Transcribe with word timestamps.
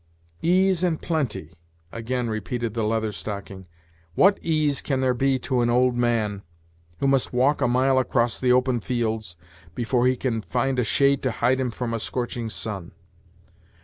"Ease 0.41 0.83
and 0.83 0.99
plenty!" 0.99 1.51
again 1.91 2.27
repeated 2.27 2.73
the 2.73 2.83
Leather 2.83 3.11
Stocking; 3.11 3.67
"what 4.15 4.39
ease 4.41 4.81
can 4.81 4.99
there 4.99 5.13
be 5.13 5.37
to 5.37 5.61
an 5.61 5.69
old 5.69 5.95
man, 5.95 6.41
who 6.97 7.07
must 7.07 7.31
walk 7.33 7.61
a 7.61 7.67
mile 7.67 7.99
across 7.99 8.39
the 8.39 8.51
open 8.51 8.79
fields, 8.79 9.35
before 9.75 10.07
he 10.07 10.15
can 10.15 10.41
find 10.41 10.79
a 10.79 10.83
shade 10.83 11.21
to 11.21 11.29
hide 11.29 11.59
him 11.59 11.69
from 11.69 11.93
a 11.93 11.99
scorching 11.99 12.49
sun! 12.49 12.93